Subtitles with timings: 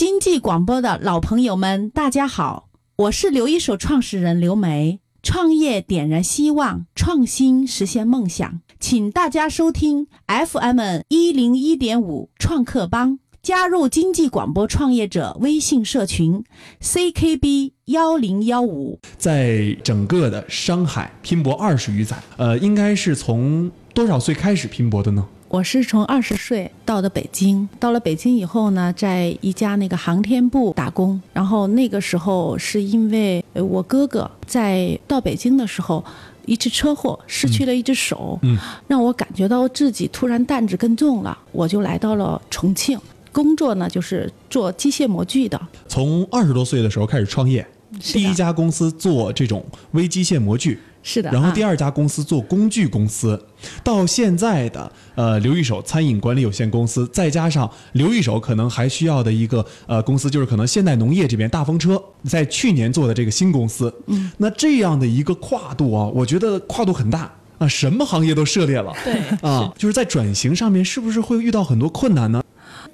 [0.00, 4.98] 经济广播的老朋友们，大家好，我是刘一手创始人刘梅。
[5.22, 16.42] 创业点燃希望，创新实现梦想，请大家收听 FM 一零一点五创客帮，加入经济广播创业者微信社群
[16.80, 18.98] CKB 幺零幺五。
[19.18, 25.28] 在整个的商海拼搏二十余载，呃，应该是从多少岁开始拼搏的呢？
[25.50, 31.20] 我是从二十岁到的北京，到了北京以后呢，在一家那个航天部打工。
[31.32, 36.04] 然后那个时候是因为呃我哥哥在到北京的时候，
[36.46, 42.96] 一次车祸失去了一只手，嗯让我感觉到自己突然担子更重了，我就来到了重庆，
[43.32, 45.60] 工作呢就是做机械模具的。
[45.88, 47.66] 从二十多岁的时候开始创业，
[48.00, 53.42] 第一家公司做这种微机械模具，是的，然后啊第二家公司做工具公司，
[53.82, 67.32] 到现在的呃刘一手餐饮管理有限公司，再加上刘一手可能还需要的一个呃公司，就是可能现代农业这边大风车在去年做的这个新公司，嗯，那这样的一个跨度啊，我觉得跨度很大。
[67.58, 72.42] 啊，什么行业都涉猎了，对啊，就是在转型上面，是不是会遇到很多困难呢？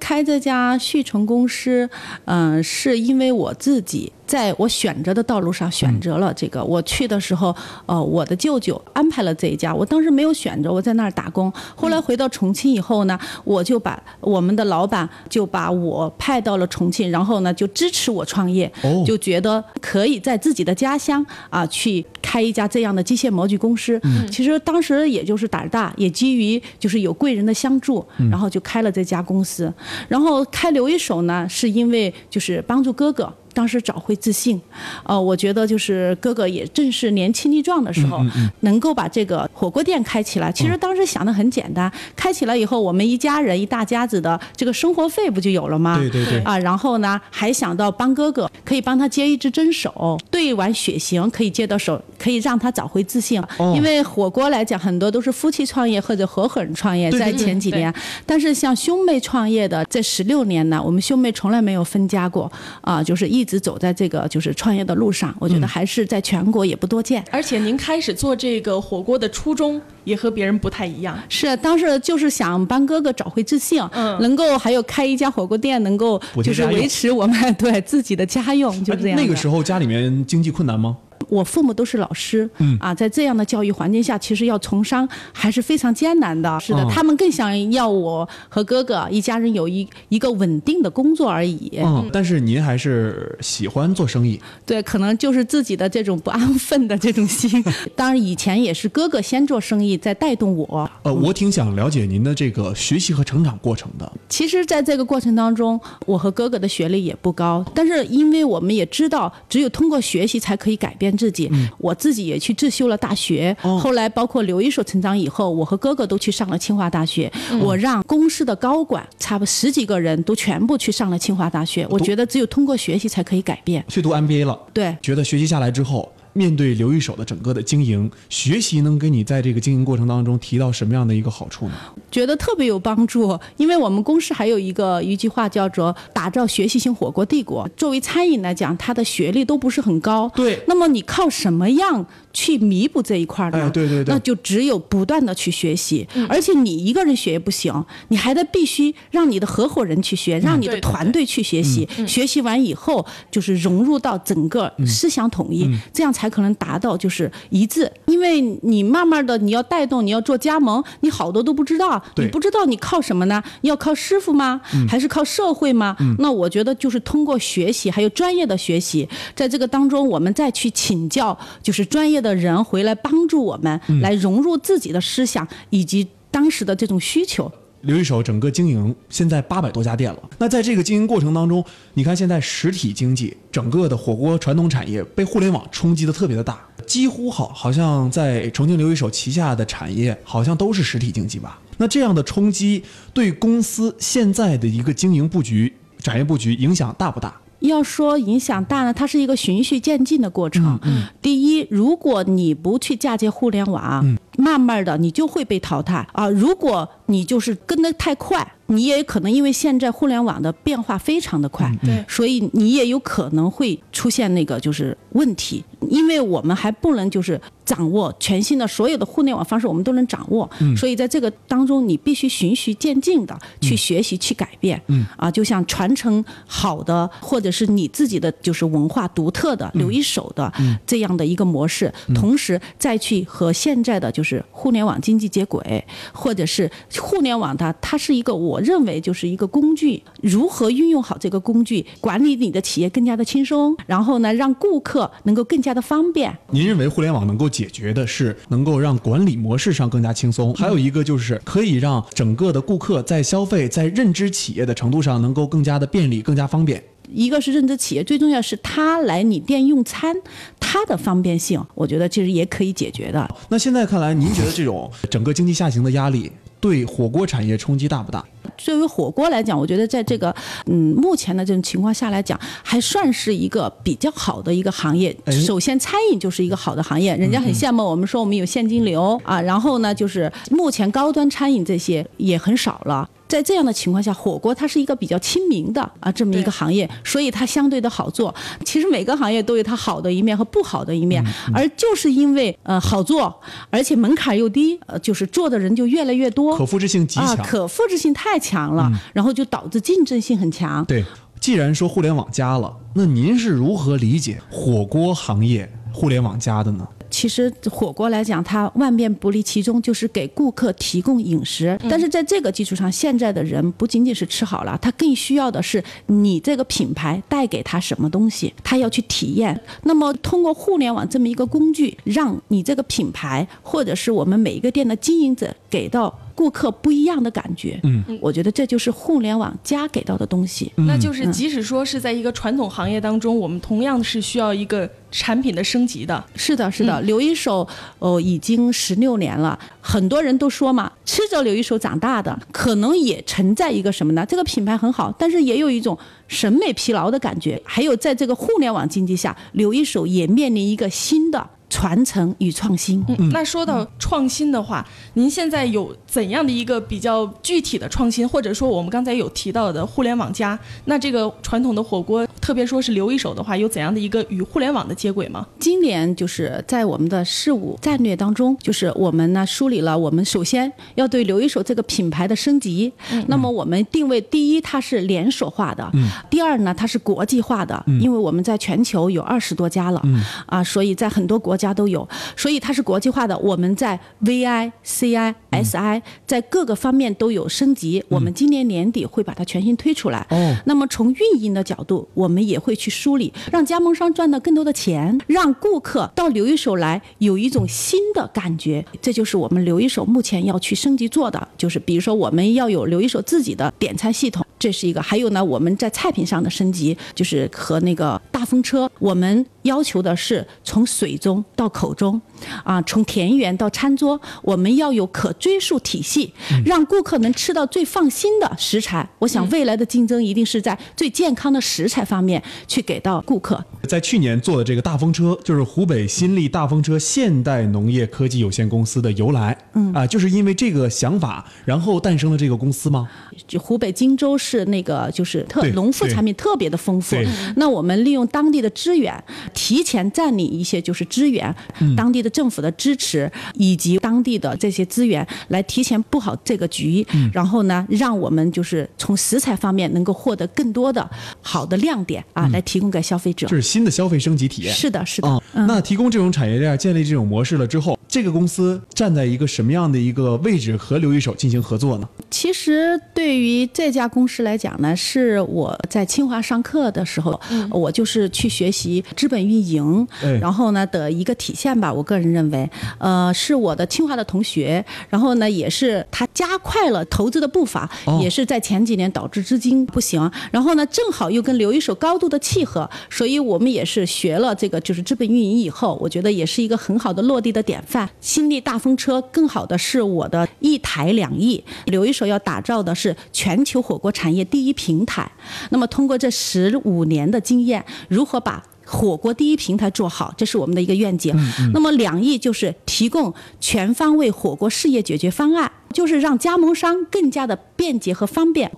[0.01, 1.89] 开这家旭成公司，
[2.25, 6.63] 嗯、是因为我自己在我选择的道路上选择了这个。
[6.63, 7.55] 我去的时候，
[7.87, 11.53] 呃，我的舅舅安排了这一家，我当时没有选择，我在那儿打工。
[11.75, 24.01] 后来回到重庆以后呢，我就把我们的老板就把我派到了重庆，然后呢就支持我创业，哦就觉得可以在自己的家乡啊去开一家这样的机械模具公司。
[24.31, 29.73] 其实当时也就是胆儿大，也基于就是有贵人的相助，然后就开了这家公司。
[30.09, 33.33] 然后开留一手呢，是因为就是帮助哥哥。
[33.57, 34.61] 当时找回自信，
[35.05, 38.21] 呃，我觉得就是哥哥也正是年轻力壮的时候，
[38.61, 40.53] 能够把这个火锅店开起来。
[40.53, 45.97] 其实当时想的很简单，开起来以后，我们一家人一大家子的这个生活费不就有了吗？
[45.97, 53.41] 对对对啊，然后呢，还想到帮哥哥可以帮他接一只真手，对完血型可以接到手，可以让他找回自信。
[53.57, 57.93] 哦因为火锅来讲，很多都是夫妻创业或者合伙人创业，在前几年。
[58.27, 62.51] 但是像兄妹创业的这十六年呢，我们兄妹从来没有分家过
[62.83, 65.35] 啊，就是一直走在这个就是创业的路上。
[65.39, 67.25] 我嗯觉得还是在全国也不多见。
[67.31, 71.19] 而且您开始做这个火锅的初衷也和别人不太一样。
[71.31, 79.23] 是，当时就是想帮哥哥找回自信，嗯能够还有开一家火锅店，能够就是维持我们 对自己的家用，就这样的。
[79.23, 80.97] 那个时候家里面经济困难吗？
[81.29, 86.59] 我父母都是老师，嗯啊，在这样的教育环境下，其实要从商还是非常艰难的。
[86.61, 91.71] 是的，哦他们更想要我和哥哥一家人有一一个稳定的工作而已。
[91.83, 97.63] 嗯，但是您还是喜欢做生意，对，可能就是自己的这种不安分的这种心。
[97.95, 100.91] 当然，以前也是哥哥先做生意，再带动我。
[101.03, 104.11] 呃，我挺想了解您的这个学习和成长过程的。
[104.29, 111.51] 其实，在这个过程当中，我和哥哥的学历也不高，但是因为我们也知道，只有通过学习才可以改变自己。
[111.79, 117.31] 我自己也去自修了大学，哦后来包括刘一手成长以后，我和哥哥都去上了清华大学。
[117.61, 121.87] 我让公司的高管差不多十几个人都全部去上了清华大学。
[121.89, 123.85] 我觉得只有通过学习才可以改变。
[123.89, 131.75] 去读 MBA 了，对，觉得学习下来之后，面对刘一手的整个的经营，学习能给你在这个经营过程当中提到什么样的一个好处呢？
[132.11, 137.69] 觉得特别有帮助，因为我们公司还有一个一句话叫做“打造学习型火锅帝国”。
[137.77, 140.31] 作为餐饮来讲，它的学历都不是很高。
[140.35, 143.59] 对那么你靠什么样去弥补这一块呢？
[143.59, 147.73] 哎对对对那就只有不断的去学习，而且你一个人学也不行，
[148.09, 151.89] 你还得必须让你的合伙人去学，让你的团队去学习。
[152.07, 157.91] 学习完以后，就是融入到整个思想统一，这样才可能达到就是一致。
[158.07, 163.43] 因为你慢慢的你要带动，你要做加盟，你好多都不知道，对你不知道你靠什么呢？
[163.63, 164.61] 要靠师傅吗？
[164.89, 165.97] 还是靠社会吗？
[166.19, 177.51] 那我觉得就是通过学习，还有专业的学习，在这个当中，我们再去请教，就是专业的人回来帮助我们，来融入自己的思想以及当时的这种需求。
[177.83, 180.19] 刘一手整个经营现在八百多家店了。
[180.39, 181.65] 那在这个经营过程当中，
[181.95, 191.61] 你看现在实体经济整个的火锅传统产业被互联网冲击的特别的大，几乎好好像在重庆刘一手旗下的产业好像都是实体经济吧？
[191.79, 192.83] 那这样的冲击
[193.13, 197.35] 对公司现在的一个经营布局、产业布局影响大不大？
[197.61, 200.79] 要说影响大呢，它是一个循序渐进的过程。
[200.83, 206.07] 嗯第一，如果你不去嫁接互联网，慢慢的你就会被淘汰。
[206.13, 206.29] 啊。
[206.29, 212.05] 如果你就是跟得太快，你也可能因为现在互联网的变化非常的快，对。
[212.09, 224.81] 所以你也有可能会出现那个就是问题，因为我们还不能就是掌握全新的所有的互联网方式，我们都能掌握，所以在这个当中，你必须循序渐进的去学习、去改变，
[225.17, 230.53] 啊，就像传承好的或者是你自己的就是文化独特的、留一手的
[230.85, 236.69] 这样的一个模式，同时再去和现在的就是是互联网经济接轨，或者是
[236.99, 246.37] 互联网它它是一个我认为就是一个工具，如何运用好这个工具，管理你的企业更加的轻松，然后呢，让顾客能够更加的方便。
[246.51, 256.83] 您认为互联网能够解决的是能够让管理模式上更加轻松，还有一个就是可以让整个的顾客在消费、在认知企业的程度上能够更加的便利、更加方便。
[257.13, 260.15] 一个是认知企业，最重要是他来你店用餐，
[260.59, 263.29] 它的方便性，我觉得其实也可以解决的。
[263.49, 266.31] 那现在看来，您觉得这种整个经济下行的压力
[266.61, 268.25] 对火锅产业冲击大不大？
[268.57, 270.35] 作为火锅来讲，我觉得在这个
[270.67, 275.33] 嗯目前的这种情况下来讲，还算是一个比较好的一个行业哎。
[275.33, 279.41] 首先，餐饮就是一个好的行业，人家很羡慕我们说我们有现金流啊。
[279.41, 283.09] 然后呢，就是目前高端餐饮这些也很少了。
[283.29, 288.35] 在这样的情况下，火锅它是一个比较亲民的啊这么一个行业，所以它相对的好做。
[288.65, 293.35] 其实每个行业都有它好的一面和不好的一面，而就是因为呃好做，
[293.71, 297.45] 而且门槛又低，呃就是做的人就越来越多，可复制性极啊，强。
[297.45, 300.85] 可复制性太强了，然后就导致竞争性很强。
[300.85, 301.05] 对，
[301.41, 306.87] 既然说互联网加了，那您是如何理解火锅行业互联网加的呢？
[307.11, 311.79] 其实火锅来讲，它万变不离其宗，就是给顾客提供饮食。
[311.89, 319.59] 但是在这个基础上，现在的人不仅仅是吃好了，他更需要的是你这个品牌带给他什么东西，他要去体验。
[319.83, 327.81] 那么通过互联网这么一个工具，让你这个品牌或者是我们每一个店的经营者给到顾客不一样的感觉。
[327.85, 330.71] 嗯，我觉得这就是互联网加给到的东西。
[330.77, 336.23] 那就是即使说是在一个传统行业当中，我们同样是需要一个产品的升级的。
[336.35, 337.67] 是的，是的，刘一手
[337.99, 339.59] 哦，已经十六年了。
[339.81, 344.27] 很多人都说嘛，吃着刘一手长大的，可能也存在一个什么呢？
[344.29, 345.99] 这个品牌很好，但是也有一种
[346.29, 347.61] 审美疲劳的感觉。
[347.65, 353.05] 还有在这个互联网经济下，刘一手也面临一个新的传承与创新。
[353.09, 360.59] 嗯，那说到创新的话，您现在有怎样的一个比较具体的创新，或者说我们刚才有提到的互联网加？
[360.85, 365.47] 那这个传统的火锅，特别说是留一手的话，有怎样的一个与互联网的接轨吗？
[365.59, 372.93] 今年就是在我们的事务战略当中，就是我们呢梳理了，我们首先要对留一手这个品牌的升级。
[373.29, 375.85] 那么我们定位第一，它是连锁化的；
[376.31, 380.03] 第二呢，它是国际化的，因为我们在全球有二十多家了，
[380.47, 382.07] 啊，所以在很多国家都有，
[382.37, 383.37] 所以它是国际化的。
[383.39, 390.27] 我们在 VI、CI、SI 在各个方面都有升级，我们今年年底会把它全新推出来。
[390.31, 398.85] 哦那么从运营的角度，我们也会去梳理，让加盟商赚到更多的钱，让顾客到留一手来有一种新的感觉。
[399.03, 405.03] 这就是我们留一手目前要去升级做的，就是比如说我们要有留一手自己的点餐系统，这是一个。
[405.03, 412.21] 还有呢，我们在菜品上的升级，就是和那个大风车，我们要求的是从水中到口中，
[412.65, 416.33] 啊，从田园到餐桌，我们要有可追溯体系，
[416.65, 419.09] 让顾客能吃到最放心的食材。
[419.19, 423.63] 我想未来的竞争一定是在最健康的食材方面去给到顾客。
[423.89, 429.57] 在去年做的这个大风车，就是湖北新力大风车现代农业科技有限公司的由来。
[429.75, 433.09] 嗯啊，就是因为这个想法，然后诞生了这个公司吗？
[433.47, 437.17] 就湖北荆州市那个就是特农副产品特别的丰富，
[437.57, 439.23] 那我们利用当地的资源，
[439.55, 451.09] 提前占领一些就是资源，嗯当地的政府的支持以及当地的这些资源，来提前布好这个局，嗯然后呢，让我们就是从食材方面能够获得更多的
[451.41, 453.57] 好的亮点啊，来提供给消费者嗯这。
[453.57, 454.75] 是新的消费升级体验。
[454.75, 455.29] 是的，是的。
[455.29, 462.09] 啊、那提供这种产业链，建立这种模式了之后，这个公司站在一个什么样的一个位置和刘一手进行合作呢？
[462.31, 467.41] 其实对于这家公司来讲呢，是我在清华上课的时候，
[467.71, 471.93] 我就是去学习资本运营，哎然后呢的一个体现吧。
[471.93, 472.69] 我个人认为，
[472.99, 488.09] 呃，是我的清华的同学，然后呢也是他加快了投资的步伐，哦也是在前几年导致资金不行，然后呢正好又跟刘一手高度的契合，所以我们也是学了这个就是资本运营以后，我觉得也是一个很好的落地的典范。
[488.21, 495.31] 新力大风车更好的是我的一台两翼，刘一手要打造的是全球火锅产业第一平台。
[495.71, 501.35] 那么通过这十五年的经验，如何把火锅第一平台做好，这是我们的一个愿景。
[501.75, 508.71] 那么两亿就是提供全方位火锅事业解决方案，就是让加盟商更加的便捷和方便。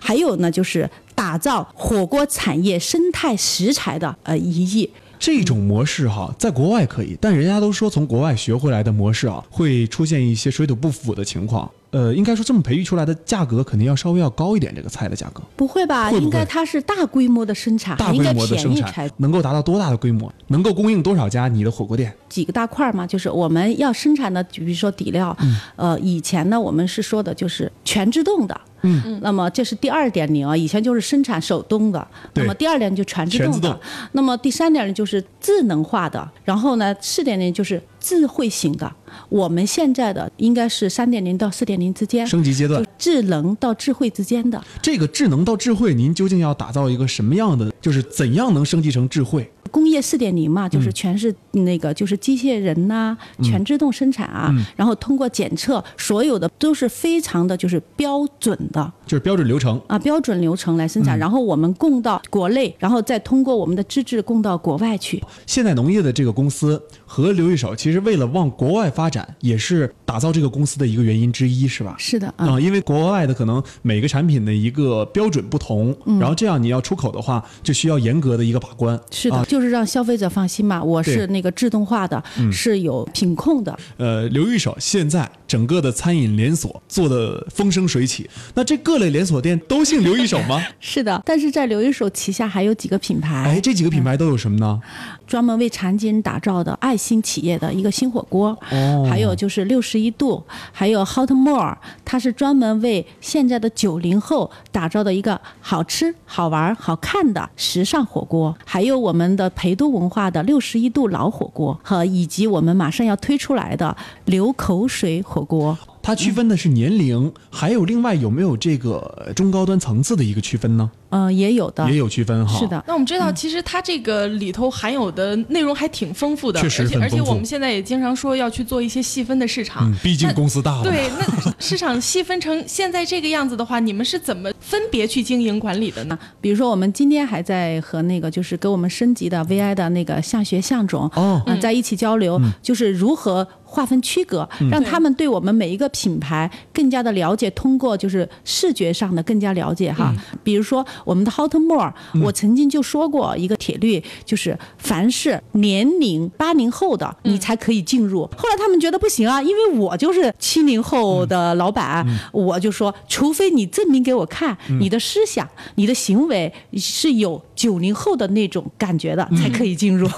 [0.00, 4.90] 还有呢，就是打造火锅产业生态食材的呃一亿。
[5.20, 11.70] 这种模式哈，在国外可以，但人家都说从国外学回来的模式啊，会出现一些水土不服的情况。
[11.92, 15.42] 呃，应该说这么培育出来的价格肯定要稍微要高一点，这个菜的价格。
[15.54, 16.10] 不会吧？
[16.10, 20.32] 会不会应该它是大规模的生产，应该大规模的便宜生产才能够达到多大的规模？
[20.48, 22.12] 能够供应多少家你的火锅店？
[22.30, 28.58] 几个大块儿嘛，就是我们要生产的，比如说底料，嗯呃，以前呢我们是说的就是全自动的。
[28.84, 33.80] 嗯，那么这是第二点零啊，以前就是生产手动的，那么第二点就全自动的，
[34.10, 38.90] 那么第三点呢就是智能化的，然后呢四点零就是智慧型的。
[39.28, 44.62] 我们现在的应该是三点零到四点零之间，升级阶段就，智能到智慧之间的。
[44.80, 47.72] 这个智能到智慧，您究竟要打造一个什么样的？
[47.80, 49.50] 就是怎样能升级成智慧？
[49.72, 59.80] 工业四点零嘛，嗯就是全是那个就是机械人呐、全自动生产啊，嗯然后通过检测，所有的都是非常的就是标准的就是标准流程。
[59.88, 65.22] 啊标准流程来嗯生产，然后我们供到国内，然后再通过我们的资质供到国外去。
[65.46, 71.94] 现代农业的这个公司和刘一手，其实为了往国外发展，也是打造这个公司的一个原因之一，是吧？
[71.98, 78.98] 是的啊、啊，因为国外的可能每个产品的一个标准不同，嗯然后这样你要出口的话，就需要严格的一个把关。
[79.10, 83.78] 是的，啊就是让消费者放心嘛，我是那个自动化的，是有品控的。
[83.96, 90.58] 呃，刘一手现在整个的餐饮连锁做的风生水起，那这各类连锁店都姓刘一手吗？
[90.80, 94.80] 是的，但是在刘一手旗下还有几个品牌，哎，这几个品牌都有什么呢？
[95.26, 100.42] 专门为残疾人打造的爱心企业的一个新火锅，哦还有就是六十一度，
[100.72, 113.94] 还有 Hot More，它是专门为现在的九零后打造的一个好吃、好玩、好看的时尚火锅，还有我们的陪都文化的六十一度老火锅和以及我们马上要推出来的
[114.24, 115.78] 流口水火锅。
[116.02, 120.90] 它区分的是年龄，还有另外有没有这个中高端层次的一个区分呢？
[121.12, 122.58] 嗯、也有的，也有区分哈。
[122.58, 122.82] 是，的。
[122.86, 129.90] 那我们知道，其实它这个里头含有的内容还挺丰富的，确实而且我们现在也经常说要去做一些细分的市场。
[129.90, 130.82] 嗯，毕竟公司大了。
[130.82, 136.18] 对，那市场细分成现在这个样子的话，你们是怎么分别去经营管理的呢？
[136.40, 150.14] 比如说，我们今天还在和那个就是给我们升级的 VI 的那个向学向总哦嗯，在一起交流，就是如何划分区隔，让他们对我们每一个品牌更加的了解，通过就是视觉上的更加了解哈。
[150.42, 151.92] 比如说我们的 Hot More，、
[152.22, 158.28] 我曾经就说过一个铁律，就是凡是年龄八零后的，你才可以进入。
[158.36, 170.08] 后来他们觉得不行啊，因为我就是七零后的老板，我就说，除非你证明给我看，你的思想、你的行为是有九零后的那种感觉的，才可以进入。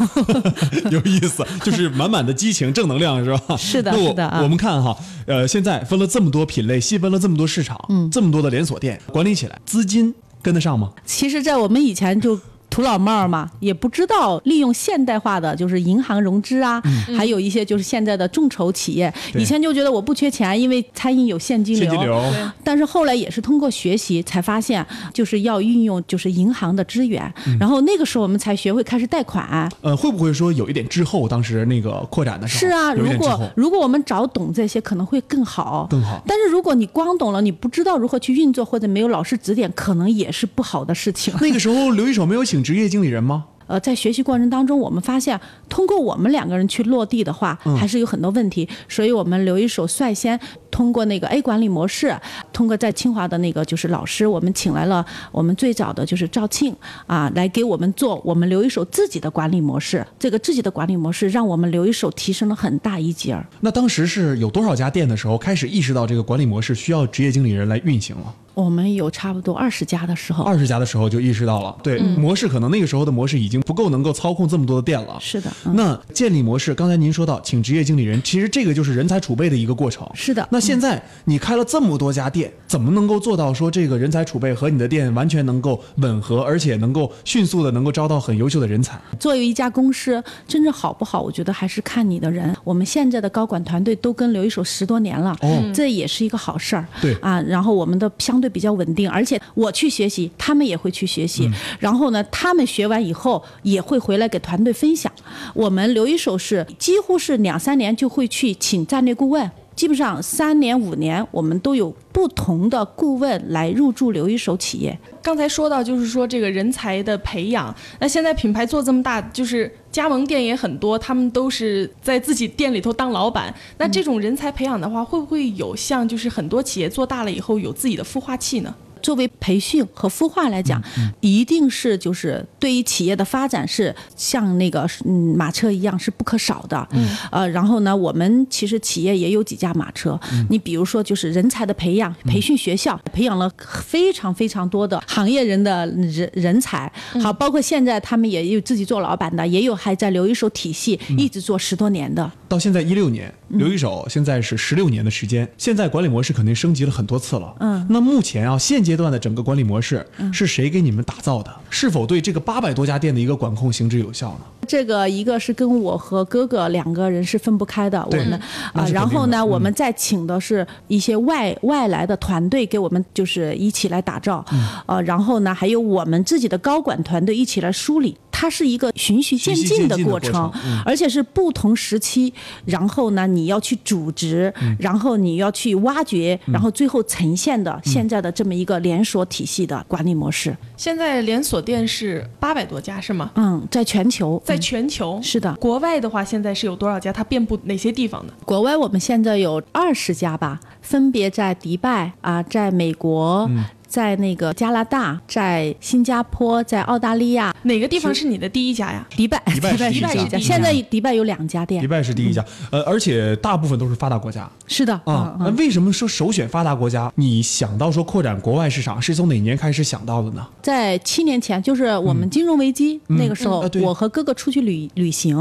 [0.90, 3.56] 有意思，就是满满的激情、正能量，是吧？
[3.56, 4.40] 是的是的啊。
[4.42, 10.14] 我们看哈，呃，现在分了这么多品类，细分了这么多市场，嗯，这么多的连锁店，管理起来资金
[10.44, 10.92] 跟得上吗？
[11.04, 12.38] 其实，在我们以前就。
[12.75, 16.83] 土老帽儿嘛，也不知道利用现代化的就是银行融资啊，
[17.16, 19.14] 还有一些就是现在的众筹企业。
[19.33, 21.88] 对以前就觉得我不缺钱，因为餐饮有现金流。
[21.88, 22.21] 现金流，
[22.64, 29.71] 但是后来也是通过学习才发现，就是要运用就是银行的资源，然后那个时候我们才学会开始贷款。
[29.83, 31.28] 呃，会不会说有一点滞后？
[31.28, 35.87] 当时那个扩展的时候，是啊，如果如果我们找懂这些，可能会更好。
[35.88, 36.21] 更好。
[36.26, 41.33] 但是如果你光懂了，你不知道如何去运作，或者没有老师指点，可能也是不好的事情。
[41.40, 43.44] 那个时候，刘一手没有请职业经理人吗？
[43.66, 45.40] 呃，在学习过程当中，我们发现
[45.71, 50.38] 通过我们两个人去落地的话，还是有很多问题，所以我们留一手率先
[50.71, 52.14] 通过那个 A 管理模式，
[52.52, 55.02] 通过在清华的那个就是老师，我们请来了
[55.33, 60.06] 我们最早的就是赵庆啊，来给我们做我们留一手自己的管理模式。
[60.18, 63.47] 这个自己的管理模式让我们留一手提升了很大一截儿。
[63.61, 68.35] 那当时是有多少家店的时候开始意识到这个管理模式需要职业经理人来运行了？
[68.54, 75.18] 我们有差不多二十家的时候，二十家的时候就意识到了，对、模式可能那个时候的模式已经不够能够操控这么多的店了。
[75.20, 80.08] 是的，嗯那建立模式，刚才您说到请职业经理人，其实这个就是人才储备的一个过程。
[80.14, 88.99] 是的那现在你开了这么多家店，怎么能够做到说这个人才储备和你的店完全能够吻合，而且能够迅速的能够招到很优秀的人才？
[89.18, 92.54] 作为一家公司，真正好不好，我觉得还是看你的人。
[92.62, 96.87] 我们现在的高管团队都跟刘一手十多年了，哦这也是一个好事儿。
[97.00, 101.50] 对啊，然后我们的相对比较稳定，而且我去学习，他们也会去学习。
[101.78, 105.12] 然后呢，他们学完以后也会回来给团队分享。
[105.54, 109.50] 我们留一手是几乎是两三年就会去请战略顾问。
[109.74, 114.96] 基本上三年五年，我们都有不同的顾问来入驻留一手企业。
[115.20, 117.74] 刚才说到，就是说这个人才的培养。
[117.98, 123.54] 那现在品牌做这么大，就是加盟店也很多，他们都是在自己店里头当老板。
[123.78, 128.74] 那这种人才培养的话，会不会有像就是很多企业做大了以后有自己的孵化器呢？
[129.04, 130.82] 作为培训和孵化来讲，
[131.20, 136.88] 一定是就是对于企业的发展是像那个嗯马车一样是不可少的。
[136.92, 140.18] 嗯，呃，然后呢，我们其实企业也有几架马车。
[140.49, 143.50] 你比如说，就是人才的培养，培训学校培养了
[143.84, 146.90] 非常非常多的行业人的人人才。
[147.23, 152.32] 好，包括现在他们也有自己做老板的，也有还在留一手体系一直做十多年的。
[152.54, 157.52] 到现在一六年，刘一手现在是十六年的时间，现在管理模式肯定升级了很多次了。
[157.58, 161.52] 嗯，那目前啊，现阶段的整个管理模式是谁给你们打造的？
[161.68, 164.63] 是否对这个八百多家店的一个管控行之有效呢？
[164.64, 168.40] 这个一个是跟我和哥哥两个人是分不开的，我们
[168.73, 174.44] 啊，然后呢，我们再请的是一些外外来的团队给我们就是一起来打造，
[174.87, 178.16] 呃，然后呢，还有我们自己的高管团队一起来梳理。
[178.37, 180.52] 它是一个循序渐进的过程，
[180.85, 190.54] 而且是不同时期，然后呢，你要去组织，然后你要去挖掘，然后最后呈现的现在的这么一个连锁体系的管理模式。
[190.76, 193.30] 现在连锁店是八百多家，是吗？
[193.37, 195.54] 嗯，在全球，在全球是的。
[195.56, 197.12] 国外的话，现在是有多少家？
[197.12, 198.32] 它遍布哪些地方呢？
[198.44, 203.50] 国外我们现在有二十家吧，分别在迪拜啊，在美国。
[203.94, 209.06] 在那个加拿大，在新加坡，在澳大利亚，哪个地方是你的第一家呀？
[209.10, 210.36] 迪拜，迪拜是第一家。
[210.36, 211.80] 现在迪拜有两家店。
[211.80, 214.50] 迪拜是第一家，呃，而且大部分都是发达国家。
[214.66, 217.12] 是的啊，那为什么说首选发达国家？
[217.14, 220.44] 你想到说扩展国外市场，是从哪年开始想到的呢？
[220.60, 225.38] 在七年前，就是我们金融危机那个时候，我和哥哥出去旅旅行，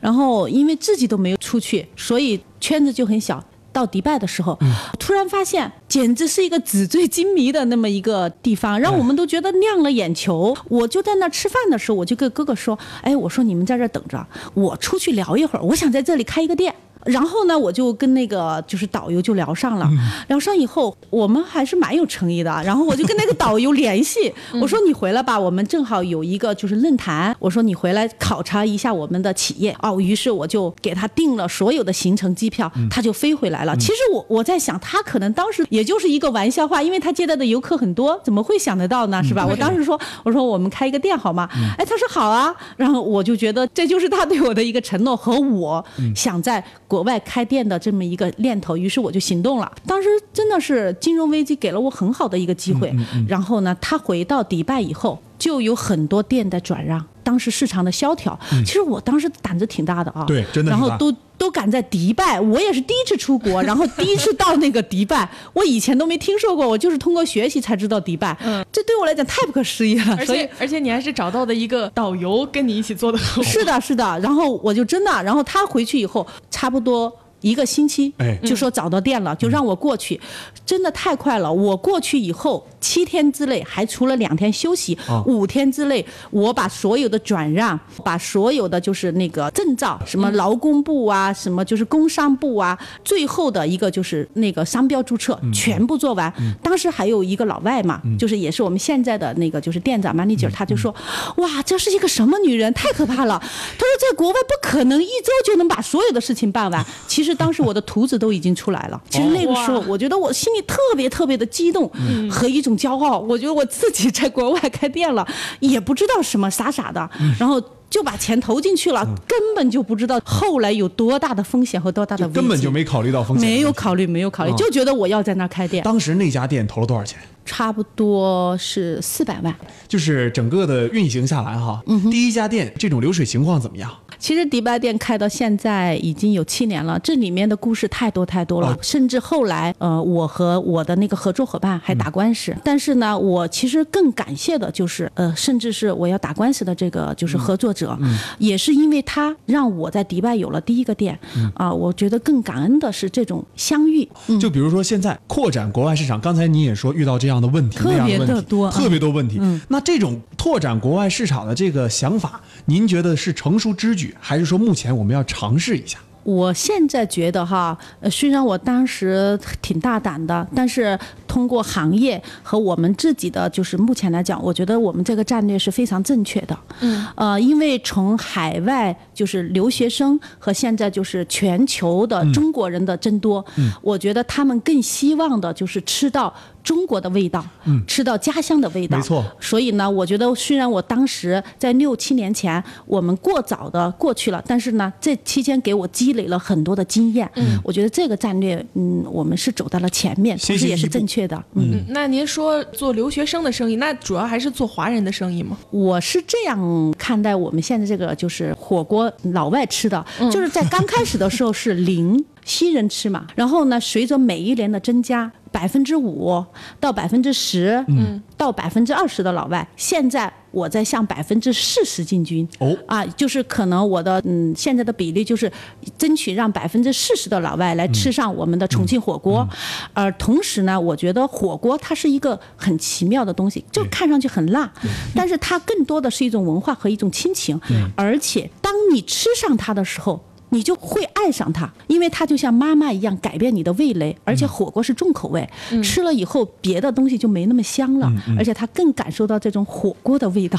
[0.00, 3.44] 然后因为自己都没有出去，所以圈子就很小。
[3.72, 4.58] 到迪拜的时候，
[4.98, 10.56] 突然发现简直是一个纸醉金迷的那么一个地方，让我们都觉得亮了眼球。
[10.68, 16.74] 我就在那吃饭的时候，我就跟哥哥说：“哎，我说你们在这等着，我出去聊一会儿，我想在这里开一个店。”
[17.04, 19.90] 然后呢，我就跟那个就是导游就聊上了，
[20.28, 22.50] 聊上以后，我们还是蛮有诚意的。
[22.64, 30.00] 然后我就跟那个导游联系， 我说你回来吧，我们正好有一个就是论坛，我说你回来考察一下我们的企业哦。
[30.00, 33.76] 于是我就给他订了所有的行程机票，他就飞回来了。
[33.76, 39.22] 其实我我在想，他可能当时也就是一个玩笑话，因为他接待的游客很多，怎么会想得到呢？
[39.24, 39.44] 是吧？
[39.44, 41.48] 我当时说，我说我们开一个店好吗？
[41.76, 42.54] 哎，他说好啊。
[42.76, 46.62] 然后我就觉得这就是他对我的一个承诺和我想在。
[46.92, 49.72] 国外开店的这么一个念头，于是我就行动了。
[49.86, 52.94] 当时真的是金融危机给了我很好的一个机会。
[53.26, 57.02] 然后呢，他回到迪拜以后，就有很多店在转让。
[57.22, 60.24] 当时市场的萧条，其实我当时胆子挺大的啊。
[60.26, 60.70] 对，真的。
[60.70, 68.36] 然后都都敢在迪拜，我也是第一次出国， 然后第一次到那个迪拜，我以前都没听说过，我就是通过学习才知道迪拜。
[68.44, 70.16] 嗯，这对我来讲太不可思议了。
[70.18, 73.18] 而且而且你还是找到的一个导游跟你一起做的。
[73.42, 74.18] 是的，是的。
[74.20, 77.12] 然后我就真的，然后他回去以后，差不多。
[77.42, 78.12] 一个星期，
[78.44, 80.18] 就说找到店了，就让我过去，
[80.64, 81.52] 真的太快了。
[81.52, 96.32] 我过去以后，七天之内还除了两天休息，五天之内我把所有的转让，把所有的就是那个证照，什么劳工部啊，什么就是工商部啊，最后的一个就是那个商标注册，全部做完。
[96.62, 100.94] 当时还有一个老外嘛，就是也是我们现在的那个就是店长 manager，他就说，
[101.38, 103.36] 哇，这是一个什么女人，太可怕了。
[103.40, 106.86] 他说在国外不可能一周就能把所有的事情办完。
[107.08, 107.31] 其实。
[107.34, 109.00] 当时我的图纸都已经出来了。
[109.08, 111.90] 其实那个时候，我觉得我心里特别特别的激动
[112.30, 113.18] 和一种骄傲。
[113.18, 115.26] 我觉得我自己在国外开店了，
[115.60, 122.40] 也不知道什么傻傻的，然后就把钱投进去了，根本就不知道后来有多大的风险和多大的危机。
[122.40, 123.48] 根本就没考虑到风险。
[123.48, 125.82] 没有考虑，没有考虑，就觉得我要在那儿开店。
[125.84, 127.18] 当时那家店投了多少钱？
[127.44, 129.54] 差不多是四百万。
[129.88, 133.90] 就是整个的运行下来哈，嗯第一家店这种流水情况怎么样？
[134.18, 142.54] 其实迪拜店开到现在已经有七年了，这里面的故事太多太多了，甚至后来呃，我和我的那个合作伙伴还打官司。
[142.62, 147.98] 但是呢，我其实更感谢的就是呃，甚至是我要打官司的这个就是合作者，
[148.38, 151.18] 也是因为他让我在迪拜有了第一个店
[151.54, 151.72] 啊。
[151.72, 154.08] 我觉得更感恩的是这种相遇。
[154.40, 159.40] 就比如说现在扩展国外市场，刚才你也说遇到这样的问题，特别的多，特别多问题。
[159.68, 164.14] 那这种拓展国外市场的这个想法，您觉得是成熟之举？
[164.20, 165.98] 还是说目前我们要尝试一下？
[166.24, 170.96] 我现在觉得哈，呃，虽然我当时挺大胆的，但是
[171.32, 176.54] 通过行业和我们自己的，就是目前来讲，我觉得我们这个战略是非常正确的。
[176.80, 188.98] 嗯，呃，因为从海外就是留学生和现在就是全球的中国人的增多，嗯我觉得他们更希望的就是吃到中国的味道，嗯吃到家乡的味道。
[188.98, 197.26] 嗯没错所以呢，我觉得虽然我当时在六七年前我们过早的过去了，但是呢，这期间给我积累了很多的经验。
[197.36, 201.36] 嗯，我觉得这个战略，嗯，我们是走在了前面，先同时也是正确的。
[201.54, 205.56] 嗯，嗯，那您说做留学生的生意，那主要还是做华人的生意吗？
[205.70, 215.30] 我是这样看待我们现在这个就是火锅老外吃的，就是在刚开始的时候是零新人吃嘛， 然后呢，随着每一年的增加。
[215.52, 216.42] 百分之五
[216.80, 222.48] 到百分之十，嗯，到百分之二十的老外，现在我在向百分之四十进军。
[222.60, 225.50] 哦啊，就是可能我的嗯现在的比例就是
[225.98, 229.48] 争取让百分之四十的老外来吃上我们的重庆火锅，
[229.92, 234.72] 而同时呢，我觉得火锅它是一个很奇妙的东西，就看上去很辣，
[235.14, 237.60] 但是它更多的是一种文化和一种亲情，
[237.96, 240.22] 而且当你吃上它的时候。
[240.52, 245.48] 你就会爱上它，因为它就像妈妈一样改变你的味蕾，而且火锅是重口味，
[245.82, 250.58] 吃了以后别的东西就没那么香了，而且它更感受到这种火锅的味道。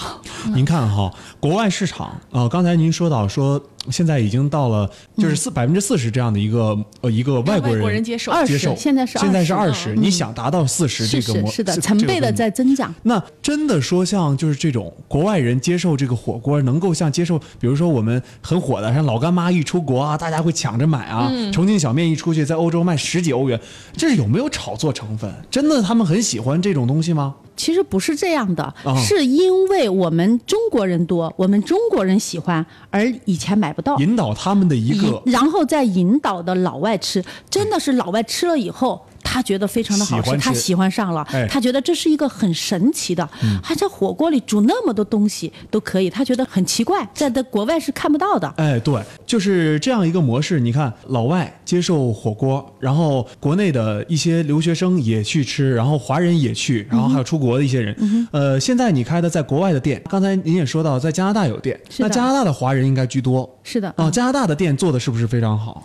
[0.54, 12.34] 您看哈，国外市场啊、呃刚才您说到说现在已经到了就是四百分之四十这样的一个呃一个外国人接受接受，现在是现在是二十，你想达到四十这个模是的，成倍的。
[12.34, 12.94] 在增长。
[13.04, 21.32] 那真的说像就是这种国外人接受这个火锅，能够像接受，比如说我们很火的，像老干妈一出国啊，大家会抢着买啊。
[21.52, 23.60] 重庆小面一出去，在欧洲卖十几欧元，
[23.96, 25.32] 这是有没有炒作成分？
[25.52, 27.36] 真的他们很喜欢这种东西吗？
[27.56, 33.98] 其实不是这样的，啊是因为我们中国人多，我们中国人喜欢，而以前买不到。
[33.98, 39.06] 引导他们的一个然后再引导的老外吃，真的是老外吃了以后。
[39.34, 43.28] 他觉得非常的好吃，他喜欢上了，他觉得这是一个很神奇的，
[43.64, 48.48] 他在火锅里煮那么多东西都可以，他觉得很奇怪，在在国外是看不到的。
[48.58, 50.60] 哎，对，就是这样一个模式。
[50.60, 57.96] 你看，老外接受火锅，然后国内的一些留学生也去吃，然后华人也去，然后还有出国的一些人。
[57.98, 64.12] 嗯呃，现在你开的在国外的店，刚才您也说到在加拿大有店，那加拿大的华人应该居多是的，啊。
[64.12, 65.84] 加拿大的店做的是不是非常好？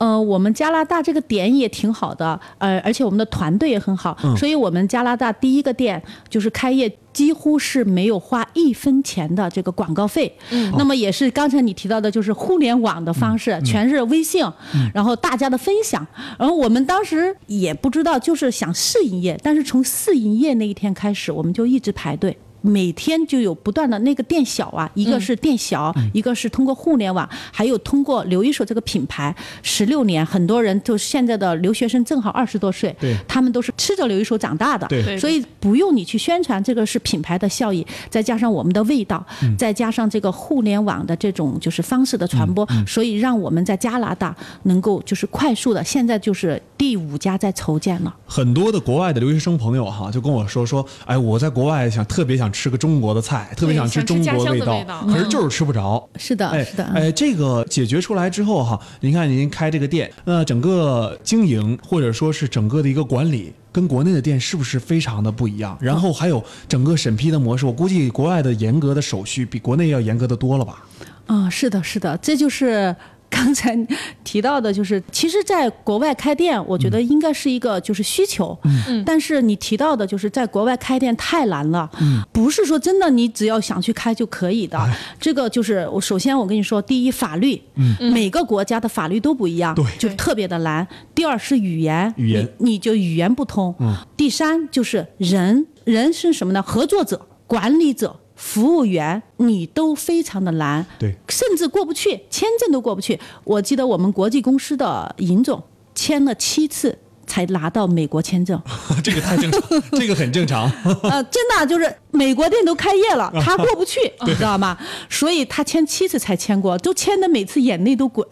[0.00, 6.90] 呃，我们加拿大这个点也挺好的，呃，而且我们的团队也很好，嗯所以我们加拿大第一个店就是开业。
[7.12, 14.46] 几乎是没有花一分钱的这个广告费，嗯，那么也是刚才你提到的，就是互联网的方式，全是微信，
[14.94, 16.06] 然后大家的分享，
[16.38, 22.38] 然后我们当时也不知道，就是想试营业，但是从试营业那一天开始，我们就一直排队。
[22.60, 32.94] 每天就有不断的那个店小啊，一个是店小，一个是通过互联网，还有通过刘一手这个品牌，十六年，很多人就现在的留学生正好二十多岁，
[33.28, 39.56] 他们都是吃着刘一手长大的，所以不用你去宣传，这个是品牌的效益，再加上我们的味道，嗯。
[39.56, 48.16] 再加上这个互联网的这种就是方式的传播，嗯所以让我们在加拿大能够就是快速的，现在就是第五家在筹建了。
[48.24, 56.08] 很多的国外的留学生朋友哈，就跟我说说，哎，我在国外想特别想吃个中国的菜，特别想吃中国味道，可是就是吃不着。
[56.16, 65.76] 是的，哎是的，哎，这个解决出来之后哈，您看您开这个店，那整个经营或者说是整个的一个管理，跟国内的店是不是非常的不一样？
[65.80, 70.84] 然后还有整个审批的模式，我估计国外的严格的手续比国内要严格的多了吧？
[71.26, 72.94] 啊、是的，是的，这就是
[73.30, 73.78] 刚才
[74.24, 84.78] 提到的，就是其实，在国外开店，我觉得应该是一个就是需求，嗯，但是你提到的，就是在国外开店太难了，嗯，不是说真的你只要想去开就可以的，
[85.20, 89.84] 这个就是我首先我跟你说，第一法律，嗯，每个国家的法律都不一样，对。
[89.98, 90.86] 就特别的难。
[91.14, 92.46] 第二是语言，语言。
[92.58, 96.60] 你你就语言不通，嗯，第三就是人，人是什么呢？
[96.62, 98.18] 合作者、管理者。
[98.42, 103.20] 服务员，你都非常的难，对甚至过不去，签证都过不去。
[103.44, 105.62] 我记得我们国际公司的尹总
[105.94, 108.58] 签了七次才拿到美国签证，
[109.04, 110.64] 这个太正常， 这个很正常。
[111.04, 114.76] 呃，真的就是美国店都开业了，他过不去，你知道吗？
[115.10, 118.26] 所以他签七次才签过，都签的每次眼泪都滚。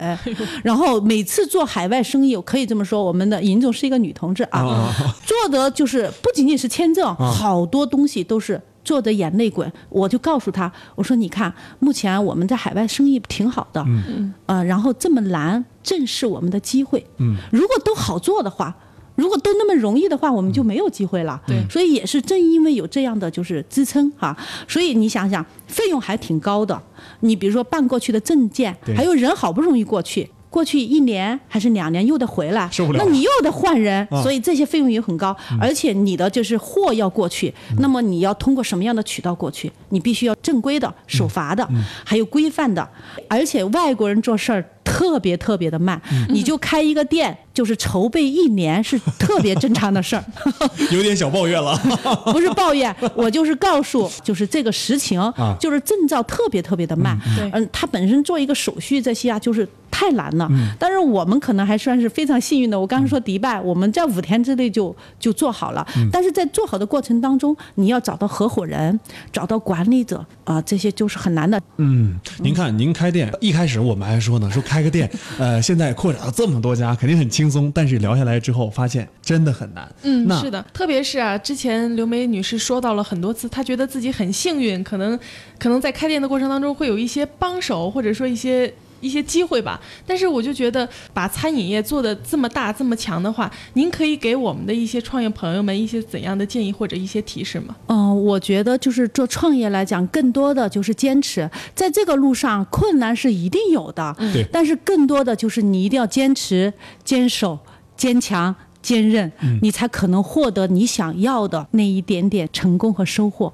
[0.63, 4.91] 然后每次做海外生意，我可以这么说，我们的尹总是一个女同志啊，
[5.23, 8.59] 做的就是不仅仅是签证，好多东西都是。
[8.89, 18.75] 做的眼泪滚，我就告诉他，我说你看，目前我们在海外生意挺好的，嗯，呃，然后这么难，正是我们的机会，嗯，如果都好做的话，
[19.13, 21.39] 如果都那么容易的话，我们就没有机会了。
[21.45, 24.35] 对所以也是正因为有这样的就是支撑哈，
[24.67, 26.81] 所以你想想，费用还挺高的。
[27.19, 30.27] 你比如说办过去的证件对，还有人好不容易过去。
[30.49, 33.03] 过去一年还是两年又得回来，受不了。
[33.03, 34.21] 那你又得换人，啊。
[34.23, 39.71] 所以这些费用也很高，而且你的就是货要过去，那么你要通过什么样的渠道过去？
[39.89, 41.67] 你必须要正规的、守法的，
[42.03, 42.87] 还有规范的，
[43.27, 44.65] 而且外国人做事儿。
[44.99, 50.23] 特别特别的慢，你就开一个店，就是筹备一年是特别正常的事儿。
[50.91, 51.73] 有点小抱怨了。
[52.33, 57.17] 不是抱怨，我就是告诉，就是这个实情，啊就是证照特别特别的慢。
[57.37, 60.49] 对嗯，它本身做一个手续这些啊就是太难了。
[60.77, 62.77] 但是我们可能还算是非常幸运的。
[62.77, 65.87] 我刚才说迪拜，我们在五天之内就就做好了。
[66.11, 68.99] 但是在做好的过程当中，你要找到合伙人，
[69.31, 71.61] 找到管理者啊、这些就是很难的。
[71.77, 77.71] 嗯，您看，您开店一开始我们还说呢，说开个店，呃，现在扩展了这么多家，肯定很轻松。
[77.73, 79.87] 但是聊下来之后，发现真的很难。
[80.03, 85.17] 嗯，那是的，特别是啊，之前刘梅女士说到了很多次，她觉得自己很幸运，可能
[85.57, 88.73] 可能在开店的过程当中会有一些帮手，或者说一些。
[89.01, 97.75] 一些机会吧，但是我就觉得把餐饮业做的这么大这么强的话，您可以给我们的一些创业朋友们一些怎样的建议或者一些提示吗？
[97.87, 107.57] 嗯，我觉得就是做创业来讲，更多的就是坚持，在这个路上困难是一定有的，对但是更多的就是你一定要坚持、坚守、
[107.95, 109.31] 坚强、坚韧，
[109.61, 113.47] 你才可能获得你想要的那一点点成功和收获。